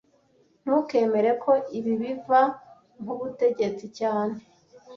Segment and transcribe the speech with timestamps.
[0.63, 2.41] Ntukemere ko ibi biva
[3.05, 4.35] kubutegetsi cyane